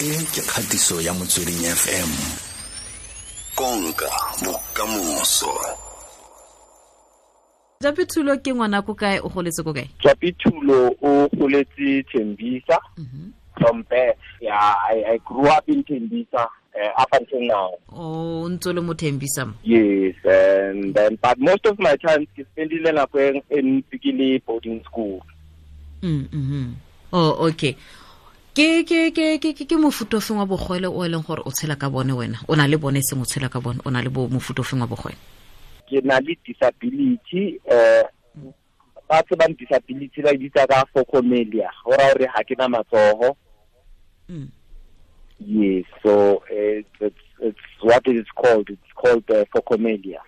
[0.00, 2.10] e ke kgatiso ya motsweding fm
[3.54, 4.08] konka
[4.44, 5.52] bokamoso
[7.80, 12.78] jape thulo ke ngwana ko kae o goletse ko kae Japitulo o goletse Tembisa
[13.58, 14.16] from birth.
[14.40, 17.70] Yeah, I, I grew up in Tembisa uh, up until now.
[17.92, 18.94] oh ntse o le mo
[19.62, 23.84] Yes, and then but most of my time ke spendile nako e- in
[24.16, 25.20] le boarding school.
[26.02, 26.72] Mm, -hmm.
[27.12, 27.76] oh okay
[28.54, 31.50] ke ke ke ke ke- ke mofuto feng wa bogwele o e leng gore o
[31.50, 32.38] tshela ka bone wena?
[32.48, 33.78] O na le bone e seng o tshela ka bone?
[33.86, 35.16] O na le bo mofuto feng wa bogwele
[35.88, 38.02] Ke na le disability eh
[39.08, 41.70] ba tse ba disability ba ditsa bitsa ka fokomelia.
[41.84, 43.36] Go ra hore ga ke na matsogo
[44.30, 44.46] Mm.
[45.40, 48.70] yes so it's, it's, it's what it is called.
[48.70, 50.20] It's called uh, fokomelia.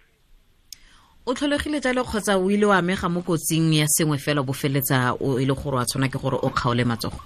[1.26, 5.14] O tlholegile jalo kgotsa o ile wa amega mo kotsing ya sengwe fela bo feletsa
[5.20, 7.20] o ile le gore wa tshwana ke gore o kgaole matsogo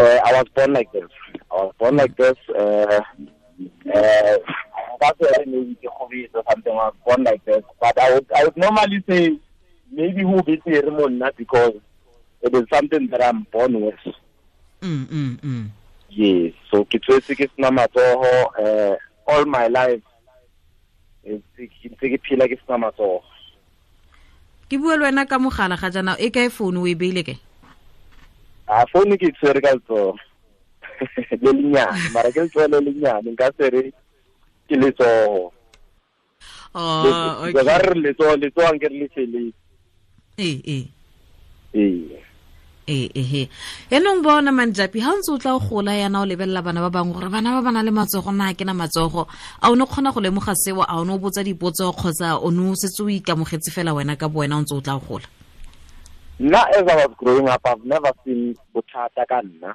[0.00, 1.10] Uh, I was born like this.
[1.52, 2.36] I was born like this.
[2.48, 3.00] Uh,
[3.94, 4.36] uh,
[5.00, 6.72] that's why maybe the hobby or something.
[6.72, 7.62] I was born like this.
[7.78, 9.38] But I would, I would normally say
[9.92, 11.74] maybe who be not because
[12.40, 14.14] it is something that I'm born with.
[14.80, 15.68] mm, mm, mm.
[16.08, 16.54] Yes.
[16.70, 18.96] So ke ke sena matsogo uh,
[19.28, 20.02] all my life.
[21.28, 23.20] eh, ke ntse ke phela ke sena matsogo.
[24.70, 27.36] ke bua le wena ka mogala ga jana e kae founu o e beile kae
[28.70, 30.14] a phone ke tsere ka letsogo
[31.42, 33.82] le lenyane mara ke letsogo le lenyane nka sere
[34.68, 35.50] ke letsogo
[36.78, 39.58] oh ka re letsogo letsogo ke re le feletse
[40.38, 40.84] eh eh
[41.74, 42.20] ee.
[42.90, 43.42] Ee ehe
[43.90, 47.14] yaanong bona manjapi ga ntse o tla o gola yana o lebelela bana ba bangwe
[47.14, 49.28] gore bana ba ba na le matsogo na ke na matsogo
[49.62, 50.82] a o ne kgona go lemoga seo?
[50.82, 54.16] A o ne o botsa dipotso kgotsa o ne o setse o ikamogetse fela wena
[54.16, 55.28] ka bo wena o ntse o tla o gola
[56.40, 59.74] nna as i was growing up i've never seen bothata ka nna.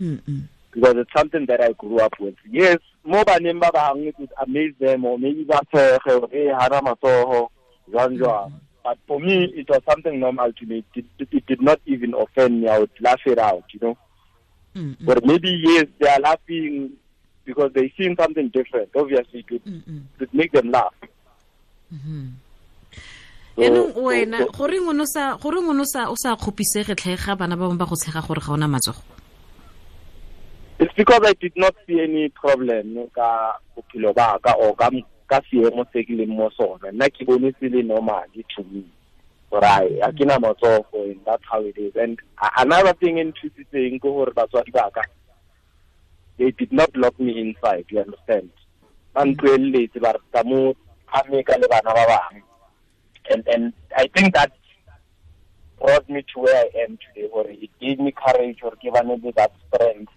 [0.00, 0.42] Mm, mm.
[0.72, 2.34] because it's something that i grew up with.
[2.50, 6.80] Yes mo baneng ba bangwe it would amaze them or maybe ba tshege gore hana
[6.82, 7.48] matsogo
[7.90, 8.52] jwang jwang?
[8.84, 10.84] But for me it was something normal to me.
[10.94, 12.68] It, it, it did not even offend me.
[12.68, 13.96] I would laugh it out you know?
[14.76, 16.92] Mm, mm, but maybe yes they are laughing
[17.44, 18.90] because they seen something different.
[18.94, 20.94] Obviously it would, mm, it would make them laugh.
[21.92, 22.32] Mhm.
[23.58, 27.78] Yaanong wena goreng o ne o sa goreng o sa kgopisege tlhega bana ba bangwe
[27.78, 29.02] ba go tshega gore ga ona matsogo?
[30.78, 34.94] It's because I did not see any problem ka bophelo ba ka or ka
[35.26, 38.86] ka seemo se ke leng mo sona nna ke bone se le normal to me.
[39.50, 39.66] Gore
[40.06, 41.96] a ke na matsogo and that's how it is.
[41.98, 42.14] And
[42.62, 45.02] another thing e nthusitseng ke gore batswadi ba ka
[46.38, 48.54] they did not lock me inside you understand?
[49.14, 50.78] Ba ntloeletse ba re ka mo
[51.10, 52.47] tshameka le bana ba bangwe
[53.30, 54.52] and and I think that
[55.80, 59.32] brought me to where I am today gore it gave me courage or ke me
[59.36, 60.12] that strength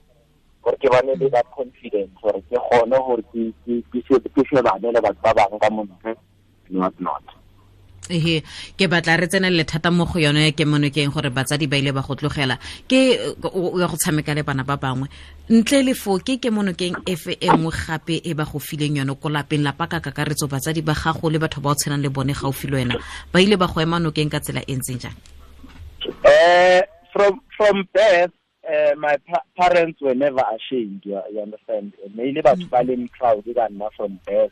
[0.77, 4.94] ke bane le that confidence gore ke kgone gore ke ke- ke se- ke shebane
[4.94, 6.16] le batho ba ka montle eh?
[6.69, 7.23] not not
[8.11, 8.44] ehe
[8.77, 12.01] ke batla re tsenelele thata mo go yone ke monokeng gore batsadi ba ile ba
[12.03, 15.07] go tlogela ke ya go tshameka le bana ba bangwe
[15.49, 19.16] ntle le fo ke ke monokeng efe e nngwe gape e ba go fileng yone
[19.16, 22.35] ko lapeng lapa ka kakaretso batsadi ba gago le batho ba o tshenang le bone
[22.35, 22.95] gaufi le wena
[23.33, 25.16] ba ile ba go ema nokeng ka tsela e ntseng jang
[26.25, 26.81] Uh,
[27.13, 28.31] from from birth,
[28.66, 31.01] uh, my pa- parents were never ashamed.
[31.05, 31.94] You, you understand?
[32.16, 34.51] ne ile batho ba leng proud ka nna from birth.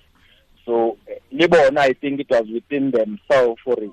[0.69, 3.89] So, uh, le bona, I think it was within themselves for it.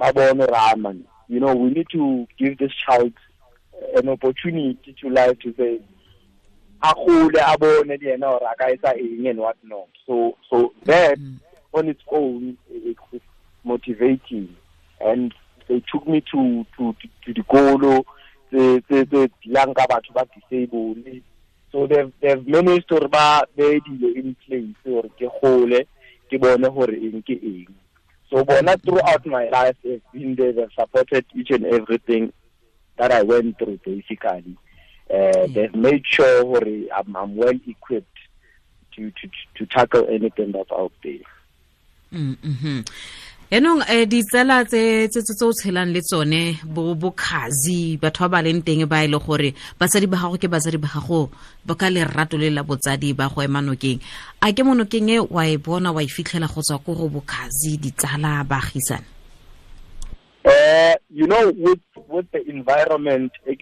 [0.00, 1.04] Babona Raman.
[1.28, 3.12] You know, we need to give this child
[3.74, 5.80] uh, an opportunity to life to say,
[6.82, 9.88] le yena or a ka etsa eng and what not.
[10.06, 11.18] So, so that
[11.74, 13.20] on its own it is
[13.62, 14.56] motivating
[15.02, 15.34] and
[15.68, 18.02] they took me to to to dikolo
[18.50, 20.98] tse tse tse dilang ka batho ba disabled
[21.72, 25.86] so they've they've managed to ba be dilo in place gore ke gole
[26.30, 27.74] ke bone gore eng ke eng.
[28.30, 32.32] So bona throughout my life they've been there they've supported each and everything
[32.96, 34.56] that I went through basically.
[35.12, 36.64] Uh, they've made sure gore
[36.94, 38.18] I'm, I'm well equipped
[38.96, 41.26] to, to to tackle anything that's out there.
[42.12, 42.86] Mhm
[43.54, 45.06] yaanong um ditsela tse
[45.46, 49.54] o tshelang le tsone bo bokgazi batho ba ba leng teng ba e le gore
[49.78, 51.30] batsadi ba gago ke batsadi ba gago
[51.62, 54.02] ba ka lerato le la botsadi ba go ema nokeng.
[54.42, 57.06] A ke mo nokeng e wa e bona wa e fitlhela go tswa ko go
[57.06, 59.06] bokgazi ditsala baagisane?
[60.44, 61.78] Uh, you know, with
[62.10, 63.54] with the environment, e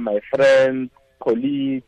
[0.00, 0.90] my friends,
[1.20, 1.84] colleagues,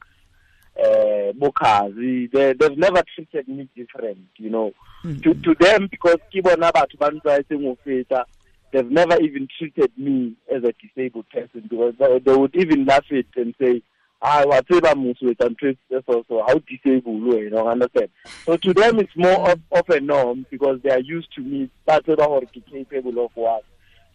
[0.79, 4.29] uh, bokhazi, they they've never treated me different.
[4.37, 4.73] You know,
[5.03, 8.25] to to them because ke bona batho ba ntlwaetseng ho feta,
[8.73, 13.05] they've never even treated me as a disabled person because they, they would even laugh
[13.11, 13.83] it and say,
[14.23, 15.77] ah wa tseba etsa ntho e
[16.07, 18.09] so so how disable wena understand
[18.47, 21.69] so to them it's more of, of a norm because they are used to me
[21.87, 23.65] ba tseba gore ke capable of what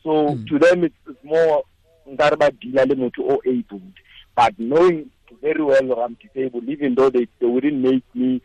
[0.03, 0.47] so mm.
[0.47, 1.63] to them it's, it's more
[2.07, 3.99] nkare ba deala le motho o abled
[4.35, 8.41] but knowing very well I'm disabled even though they, they wouldn't make me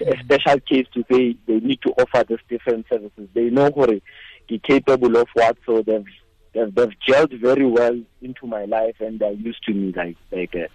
[0.00, 3.28] a special case to say they need to offer these different services.
[3.34, 4.00] They know gore
[4.48, 6.04] ke capable of what so they've
[6.54, 10.52] they've, they've gelled very well into my life and they're used to me like like
[10.52, 10.70] that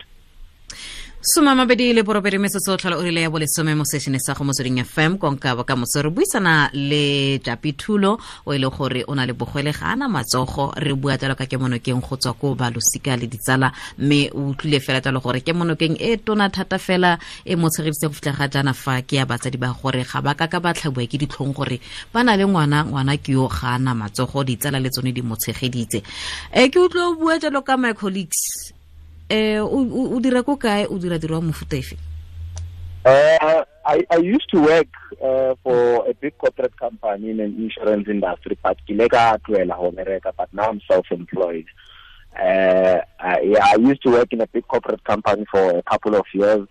[1.26, 4.84] soma mabedi le borobedi metsotso tlhola o rile ya bolesome mo sešhone sa go motsweding
[4.84, 9.32] fm konka bokamoso re buisana le japi thulo o e le gore o na le
[9.32, 10.74] bogwele ga ana matsogo.
[10.76, 15.00] Re bua jalo ka kemonokeng go tswa ko balosika le ditsala mme o utlwile fela
[15.00, 19.00] jalo gore kemonokeng e tona thata fela e mo tshegeditse go fitlha ga jana fa
[19.02, 21.80] ke ya batsadi ba gore ga ba ka ka ba tlhabiwa ke ditlhong gore
[22.12, 25.40] ba na le ngwana ngwana ke yo ga ana matsogo ditsala le tsone di mo
[25.40, 26.04] tshegeditse.
[26.52, 28.76] Um ke utlwa o bua jalo ka my colleagues
[29.34, 31.98] eh o dira ko kae o dira tiro wa mofuta efe
[33.06, 34.88] Uh, I, I used to work
[35.22, 41.66] uh, for a big corporate company in an insurance industry, but but now I'm self-employed.
[42.34, 46.16] Uh, I, yeah, I used to work in a big corporate company for a couple
[46.16, 46.66] of years,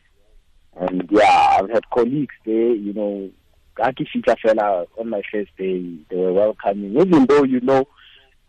[0.81, 2.75] and yeah, I've had colleagues there.
[2.75, 3.31] You know,
[3.77, 7.87] fella on my first day, they were welcoming, even though you know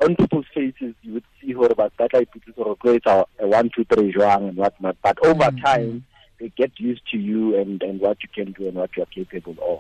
[0.02, 3.84] on people's faces you would see gore ba ka tla ipotse gore tlo one two
[3.86, 4.98] three jwang and what not.
[5.02, 5.66] But over mm -hmm.
[5.66, 6.06] time
[6.40, 9.14] they get used to you and and what you can do and what you are
[9.14, 9.80] capable of.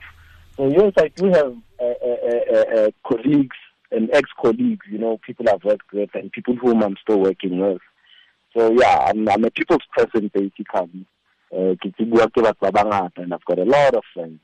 [0.55, 3.57] So yes i do have uh, uh, uh, uh colleagues
[3.91, 7.81] and ex-colleagues you know people i've worked with and people whom i'm still working with.
[8.53, 11.05] So yeah i'm, I'm a people's person basically.
[11.53, 14.39] Uh, ke bua ke batho ba bangata and i've got a lot of friends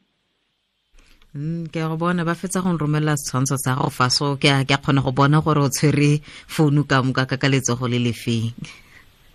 [1.35, 4.65] Mm, ke go bona ba fetsa go nromelela setshwantsho sa go fa so ke a
[4.65, 8.49] kgona go bona gore o tshwere founu ka moka ka ka letsogo le lefeng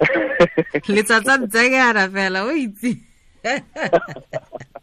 [0.94, 2.98] letsatsa ntse ke ana fela o itse.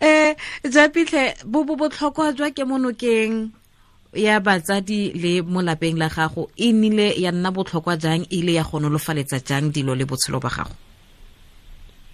[0.00, 0.34] Um
[0.70, 3.50] japitlhe bo bo botlhokwa jwa ke mo nokeng
[4.14, 8.54] ya batsadi le mo lapeng la gago e nnile ya nna botlhokwa jang e ile
[8.54, 10.89] ya go nolofaletsa jang dilo le botshelo ba gago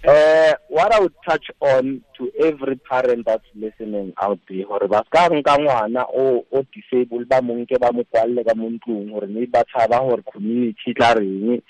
[0.07, 5.03] Uh, what I would touch on to every parent that's listening out there gore ba
[5.05, 9.27] ska nka ngwana o o disabled ba monke ba mo kwalle ka mo ntlong gore
[9.27, 11.61] mme ba tshaba gore community tla reng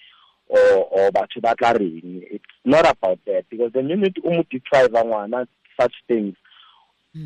[0.50, 2.22] or or batho ba tla reng.
[2.30, 6.38] It's not about that because the minute o mo deprive ngwana such things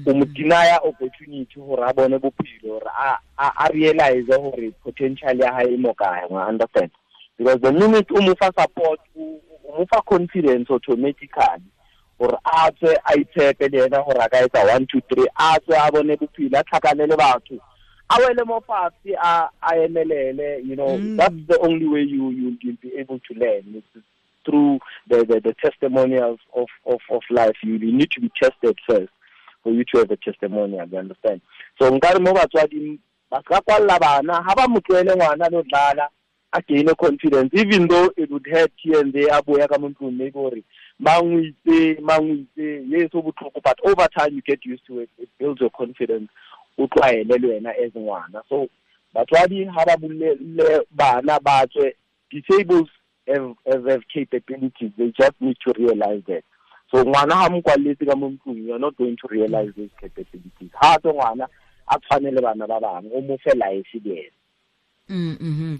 [0.08, 5.52] o mo deny opportunity gore a bone bophelo gore a a realize gore potential ya
[5.52, 6.92] hae mo kae understand?
[7.38, 9.04] Because the minute o mo fa support
[9.64, 11.64] mo fa confidence automatically
[12.20, 15.60] gore a tswe a itshepe le ena gore a ka etsa one two three a
[15.60, 17.58] tswe a bone bophelo a tlhakane le batho
[18.10, 21.18] a wele mo fatshe a a emelele you know mm.
[21.18, 24.06] that's the only way you you you'll be able to learn it's
[24.46, 24.80] through
[25.10, 29.14] the the, the testimonials of of of life you, you need to be tested first
[29.64, 31.42] for you to have a testimonial you understand
[31.80, 33.00] so nkare mo batswading
[33.32, 36.10] ba ska kwalla bana ha ba mo tloele ngwana lo dlala
[36.54, 39.78] a gain a confidence even though it would hurt here and there a boya ka
[39.78, 40.64] mo ntlong maybe gore
[41.00, 44.86] mang o itse mang o itse yes o botlhoko but over time you get used
[44.86, 46.30] to it it builds your confidence.
[46.78, 48.42] O tlwaele le wena as ngwana.
[48.50, 48.68] So
[49.16, 50.38] batswadi ha ba bulle
[50.92, 51.94] bana ba tswe
[52.30, 52.90] disables
[53.28, 54.92] have, have, have capabilities.
[54.98, 56.44] They just need to realize that.
[56.92, 59.92] So ngwana ha mo kwalletse ka mo ntlong you are not going to realize those
[60.00, 60.72] capabilities.
[60.82, 61.48] Ha tswe ngwana
[61.88, 64.32] a tshwane le bana ba bangwe o mo fe life le ena
[65.10, 65.80] mm -hmm.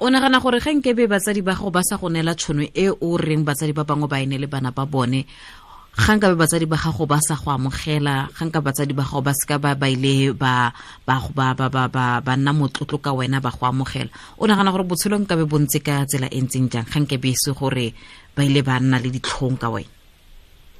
[0.00, 3.16] O nagana gore ge nkebe batsadi ba go ba sa go neela tšhono e o
[3.16, 5.26] reng batsadi ba bangwe ba ene le bana ba bone
[5.94, 9.32] ga nkabe batsadi ba gago ba sa go amogela ga nka batsadi ba gago ba
[9.32, 10.72] seka ba ba ile ba
[11.06, 14.10] nna motlotlo ka wena ba go amogela.
[14.38, 17.94] O nagana gore botshelo nkabe bontse ka tsela e ntseng jang ga nkebe se gore
[18.34, 19.92] ba ile ba nna le ditlhong ka wena?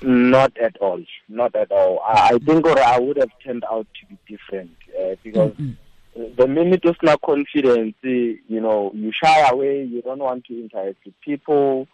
[0.02, 2.02] Not at all not at all.
[2.04, 5.71] I, I think or i would have turned out to be different uh, because mm
[5.71, 5.84] -hmm.
[6.14, 10.99] The minute of not confidence, you know, you shy away, you don't want to interact
[11.04, 11.88] with people,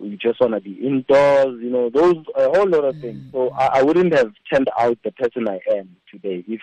[0.00, 3.22] you just want to be indoors, you know, those, a whole lot of things.
[3.32, 6.60] So I, I wouldn't have turned out the person I am today if,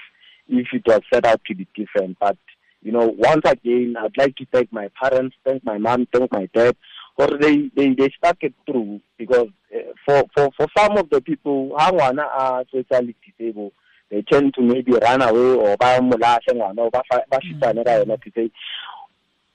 [0.48, 2.18] if it was set out to be different.
[2.20, 2.38] But,
[2.82, 6.50] you know, once again, I'd like to thank my parents, thank my mom, thank my
[6.54, 6.76] dad,
[7.18, 11.22] or they, they, they stuck it through because uh, for, for, for some of the
[11.22, 13.74] people, how are socially disabled,
[14.12, 17.92] they tend to maybe run away or ba mo lahle ngwana ba ba shitane ka
[17.92, 18.52] yona to say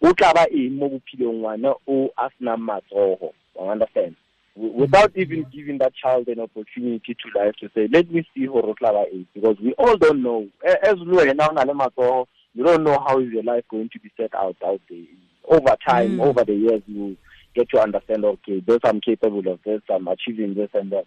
[0.02, 4.16] o tla ba eng mo bophelong ngwana o a senang matsogo understand?
[4.56, 8.66] Without even giving that child an opportunity to life to say let me see gore
[8.66, 10.48] o tla ba eng because we all don't know.
[10.64, 13.90] As le wena o na le matsogo you don't know how is your life going
[13.92, 15.04] to be set out out there.
[15.48, 16.24] Over time mm.
[16.24, 17.16] over the years you
[17.56, 21.06] get to understand, okay, this I'm capable of this, I'm achieving this and that.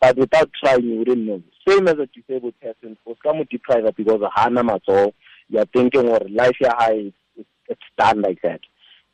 [0.00, 1.42] But without trying, you wouldn't know.
[1.68, 5.12] Same as a disabled person, for some deprived because of Hana Mato,
[5.48, 8.60] you're thinking, or life here high, it's, done like that.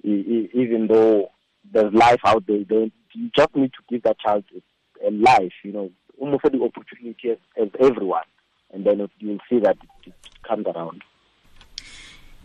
[0.04, 1.30] even though
[1.72, 4.44] there's life out there, you just need to give that child
[5.06, 8.22] a life, you know, almost the opportunity as, as everyone.
[8.72, 9.76] And then you'll see that
[10.06, 10.14] it, it
[10.46, 11.02] comes around.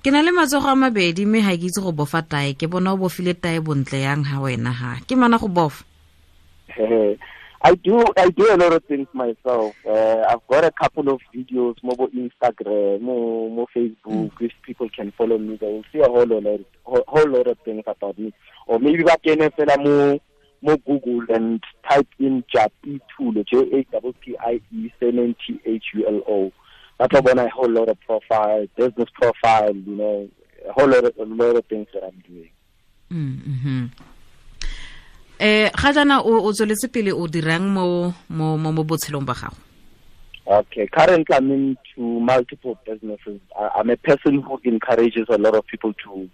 [0.02, 2.94] ke na le matsogo a mabedi mme ga ke itse go bofa tae ke bona
[2.94, 5.86] o bofile tae bontle yang ha wena ha ke mana go bofa
[7.64, 9.76] I do I do a lot of things myself.
[9.88, 14.32] Uh, I've got a couple of videos more Instagram, more, more Facebook.
[14.32, 14.32] Mm.
[14.40, 17.48] If people can follow me, they will see a whole lot of whole, whole lot
[17.48, 18.34] of things about me.
[18.66, 19.40] Or maybe back in
[19.84, 20.20] more
[20.64, 25.60] more Google and type in Jappie Thulo, J A P P I E N T
[25.66, 26.52] H U L O.
[27.00, 30.30] That's about a whole lot of profile, business profile, you know,
[30.68, 32.50] a whole lot of a lot of things that I'm doing.
[33.12, 33.86] Mm-hmm.
[35.42, 39.58] Eh ga jana o tsweletse pele o dirang mo mo mo botshelong ba gago
[40.48, 43.40] Okay, currently I'm into multiple businesses.
[43.58, 46.30] I'm a person who encourages a lot of people to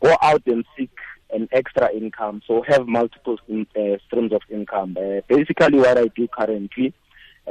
[0.00, 0.92] go out and seek
[1.32, 4.96] an extra income, so have multiple uh, streams of income.
[4.96, 6.92] Uh, basically, what I do currently,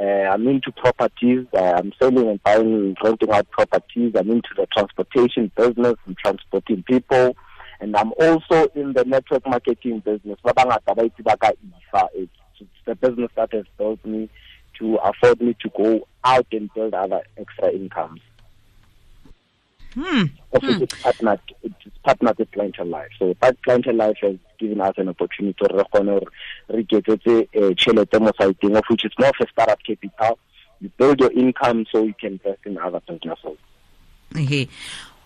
[0.32, 1.46] I'm into properties.
[1.52, 4.14] Uh, I'm selling and buying, renting out properties.
[4.16, 7.36] I'm into the transportation business and transporting people
[7.80, 10.38] and I'm also in the network marketing business.
[10.44, 12.30] It's,
[12.84, 14.28] the business that has built me
[14.78, 18.20] to afford me to go out and build other extra incomes.
[19.94, 20.24] Hmm.
[20.52, 20.82] Also, hmm.
[20.82, 23.10] it's partnered, it's partnered with Clientele Life.
[23.18, 25.64] So that Clientele Life has given us an opportunity to
[26.88, 27.16] get a
[27.74, 30.38] chelete mo siteng of which is more of a startup capital.
[30.80, 33.58] You build your income so you can invest in other businesses.
[34.34, 34.68] Hey.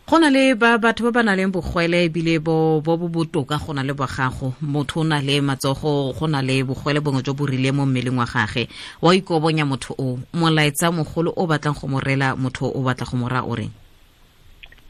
[0.07, 3.57] Go na le ba batho ba ba nang le bogwele ebile bo bo bo botoka
[3.57, 7.33] go na le bogago motho o na le matsogo go na le bogwele bongwe jo
[7.33, 8.69] bo rile mo mmeleng wa gage.
[9.01, 10.19] Wa ikobonya motho o.
[10.35, 13.73] Molaetsa mogolo o batlang go morela motho o batla go mora o reng?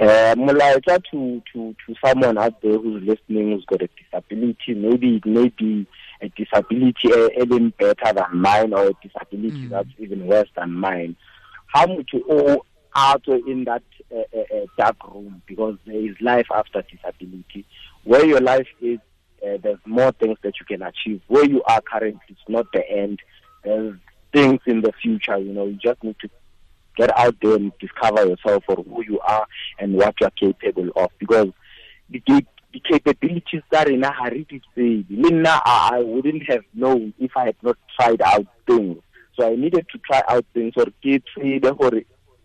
[0.01, 5.17] Uh, molaetsa to to to someone out there who's listening who's got a disability maybe
[5.23, 5.87] it may be
[6.23, 7.09] a disability
[7.41, 9.71] even better than mine or a disability mm.
[9.71, 11.15] that's even worse than mine.
[11.67, 13.83] How motho o out in that
[14.15, 17.67] uh, uh, dark room because there is life after disability.
[18.05, 18.99] Where your life is,
[19.45, 21.21] uh, there's more things that you can achieve.
[21.27, 23.21] Where you are currently, it's not the end.
[23.65, 23.97] There's
[24.33, 25.39] things in the future.
[25.39, 26.31] You know, you just need to
[26.97, 29.47] get out there and discover yourself for who you are
[29.79, 31.11] and what you are capable of.
[31.19, 31.49] Because
[32.11, 32.21] the,
[32.73, 34.47] the capabilities that in a hurry
[34.77, 39.01] I wouldn't have known if I had not tried out things.
[39.37, 41.91] So I needed to try out things or get or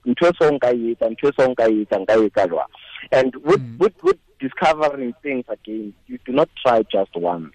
[0.06, 2.72] ntho e so nka etsa ntho e so nka etsa nka etsa jwang
[3.12, 3.80] and with, mm.
[3.80, 7.54] with, with discovering things again you do not try just once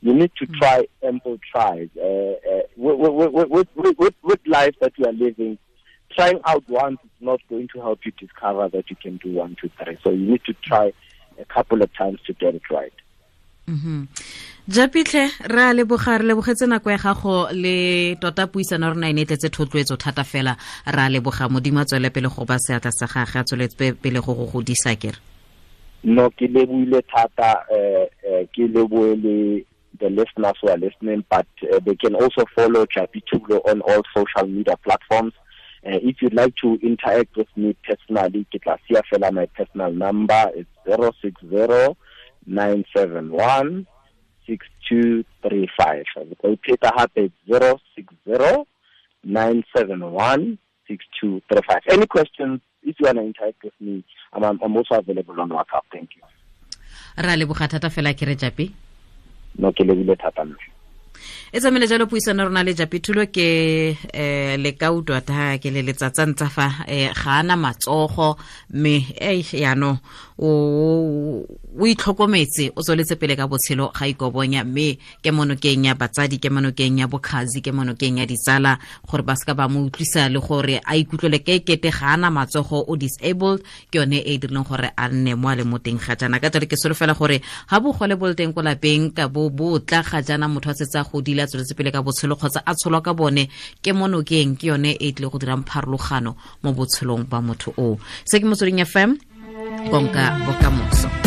[0.00, 0.54] you need to mm.
[0.58, 5.56] try ample tries uh, uh, with, with, with, with, life that you are living
[6.16, 9.56] trying out once is not going to help you discover that you can do one
[9.60, 10.92] two three so you need to try
[11.38, 12.92] a couple of times to get it right.
[14.68, 19.24] Japitlhe re a leboga re lebogetse nako ya gago le tota puisano rona e ne
[19.24, 20.56] tletse thotloetso thata fela.
[20.86, 23.68] Re a leboga modimo a tswele pele go ba seatla sa gage a tswele
[24.00, 25.18] pele go go godisa kere
[26.04, 29.64] no ke leboile thata eh, ke leboe le
[30.00, 34.02] the listeners who are listening but uh, they can also follow Japi Tulo on all
[34.14, 35.32] social media platforms.
[35.86, 39.92] Uh, if you'd like to interact with me personally ke tla sia fela my personal
[39.92, 40.68] number it's
[41.22, 41.32] is
[42.46, 43.86] nine seven one
[44.46, 46.04] six two three five.
[46.42, 48.66] Upheta hape zero six zero
[49.24, 51.82] nine seven one six two three five.
[51.88, 52.60] Any questions?
[52.86, 55.84] If you want to interact with me I'm, I'm also available on WhatsApp.
[55.90, 56.22] Thank you.
[57.16, 58.70] Ra leboga thata fela ke re jape
[59.58, 60.56] no ke lebile thata mme
[61.52, 62.98] e tsamaile jalo puisano rona le japi.
[63.00, 68.36] Japitulo ke eh le kautwa ta ke le letsatsa ntsa fa eh ga ana matsogo.
[68.70, 69.74] Me eh ya
[70.38, 71.44] o
[71.78, 74.64] o itlhokometse o tsweletse pele ka botshelo ga ikobonya.
[74.64, 79.34] Mme ke monokeng ya batsadi ke monokeng ya bokgazi ke monokeng ya ditsala gore ba
[79.36, 83.62] seka ba mo utlwisa le gore a ikutlwele ke kete ga ana matsogo o disabled.
[83.90, 86.38] Ke yone e e dirileng gore a nne mo a le mo teng ga jana
[86.38, 89.78] ka tsalo ke solofela gore ga bogole bo le teng ko lapeng ka bo bo
[89.78, 92.74] tla ga jana motho a setse a godile a tsweletse pele ka botshelo kgotsa a
[92.74, 93.50] tsholwa ka bone
[93.82, 97.98] ke monokeng ke yone e tlile go dirang pharologano mo botshelong ba motho oo.
[98.24, 99.18] Se ke motsweding fm
[99.90, 101.23] Ponca Bocamoso.